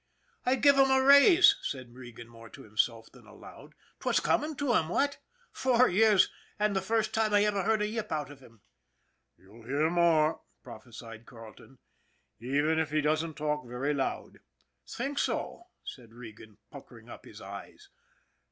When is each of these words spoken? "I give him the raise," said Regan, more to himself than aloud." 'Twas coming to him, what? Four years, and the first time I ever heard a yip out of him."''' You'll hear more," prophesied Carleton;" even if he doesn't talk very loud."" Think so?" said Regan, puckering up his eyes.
"I 0.47 0.55
give 0.55 0.79
him 0.79 0.87
the 0.87 0.99
raise," 0.99 1.57
said 1.61 1.93
Regan, 1.93 2.27
more 2.27 2.49
to 2.49 2.63
himself 2.63 3.11
than 3.11 3.27
aloud." 3.27 3.75
'Twas 3.99 4.19
coming 4.19 4.55
to 4.55 4.73
him, 4.73 4.89
what? 4.89 5.19
Four 5.51 5.87
years, 5.89 6.31
and 6.57 6.75
the 6.75 6.81
first 6.81 7.13
time 7.13 7.35
I 7.35 7.43
ever 7.43 7.61
heard 7.61 7.83
a 7.83 7.87
yip 7.87 8.11
out 8.11 8.31
of 8.31 8.39
him."''' 8.39 8.61
You'll 9.37 9.61
hear 9.61 9.91
more," 9.91 10.41
prophesied 10.63 11.27
Carleton;" 11.27 11.77
even 12.39 12.79
if 12.79 12.89
he 12.89 13.01
doesn't 13.01 13.35
talk 13.37 13.67
very 13.67 13.93
loud."" 13.93 14.39
Think 14.97 15.19
so?" 15.19 15.67
said 15.83 16.13
Regan, 16.15 16.57
puckering 16.71 17.07
up 17.07 17.25
his 17.25 17.39
eyes. 17.39 17.89